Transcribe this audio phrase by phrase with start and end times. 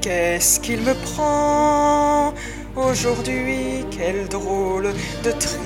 [0.00, 2.32] Qu'est-ce qu'il me prend
[2.76, 3.84] aujourd'hui?
[3.90, 4.94] Quel drôle
[5.24, 5.58] de trip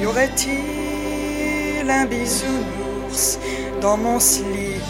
[0.00, 3.38] Y aurait-il un bisounours
[3.82, 4.80] dans mon slip?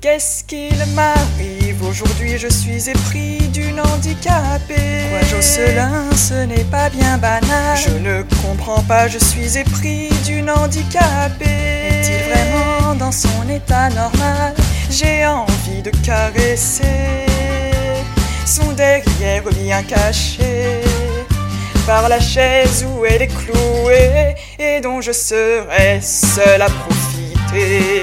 [0.00, 2.38] Qu'est-ce qu'il m'arrive aujourd'hui?
[2.38, 5.08] Je suis épris d'une handicapée.
[5.10, 7.76] Quoi, Jocelyn, ce n'est pas bien banal.
[7.76, 11.53] Je ne comprends pas, je suis épris d'une handicapée.
[13.14, 14.54] Son état normal
[14.90, 16.82] J'ai envie de caresser
[18.44, 20.82] son derrière bien caché
[21.86, 28.00] par la chaise où elle est clouée et dont je serai seul à profiter.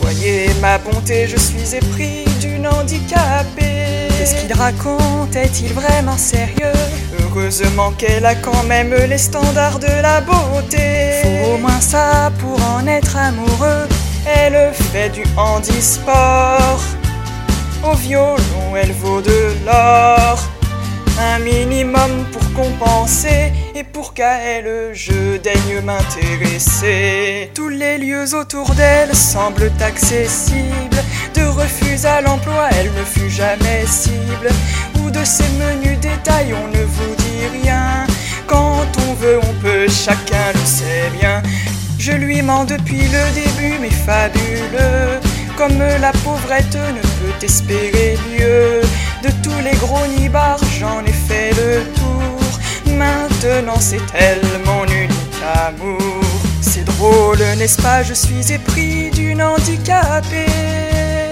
[0.00, 4.08] Voyez ma bonté, je suis épris d'une handicapée.
[4.16, 5.34] Qu'est-ce qu'il raconte?
[5.34, 6.72] Est-il vraiment sérieux?
[7.22, 11.22] Heureusement qu'elle a quand même les standards de la beauté.
[11.22, 12.09] Faut au moins ça
[12.86, 13.86] être amoureux.
[14.26, 16.80] Elle fait du handisport.
[17.82, 20.38] Au violon, elle vaut de l'or.
[21.18, 27.50] Un minimum pour compenser et pour qu'à elle je daigne m'intéresser.
[27.54, 31.02] Tous les lieux autour d'elle semblent accessibles.
[31.34, 34.50] De refus à l'emploi, elle ne fut jamais cible.
[35.02, 38.06] Ou de ces menus détails, on ne vous dit rien.
[38.46, 40.39] Quand on veut, on peut, chacun.
[42.66, 45.20] Depuis le début, mais fabuleux.
[45.56, 48.80] Comme la pauvrette ne peut espérer mieux.
[49.22, 52.92] De tous les gros nibards, j'en ai fait le tour.
[52.92, 56.24] Maintenant, c'est elle mon unique amour.
[56.60, 58.02] C'est drôle, n'est-ce pas?
[58.02, 60.46] Je suis épris d'une handicapée.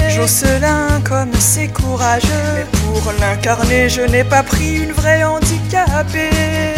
[0.08, 2.54] Jocelyn, comme c'est courageux.
[2.56, 6.77] Mais pour l'incarner, je n'ai pas pris une vraie handicapée.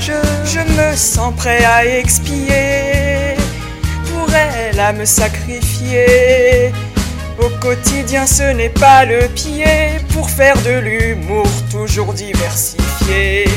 [0.00, 3.34] Je me sens prêt à expier.
[4.06, 6.72] Pour elle, à me sacrifier.
[7.40, 13.48] Au quotidien, ce n'est pas le pied pour faire de l'humour toujours diversifié.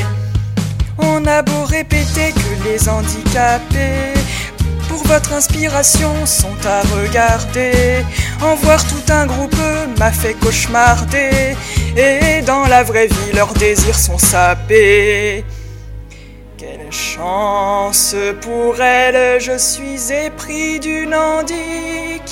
[0.98, 4.12] On a beau répéter que les handicapés,
[4.88, 8.04] pour votre inspiration, sont à regarder.
[8.42, 9.56] En voir tout un groupe
[9.98, 11.56] m'a fait cauchemarder.
[11.96, 15.44] Et dans la vraie vie, leurs désirs sont sapés.
[16.62, 22.30] Quelle chance pour elle, je suis épris d'une handicapée.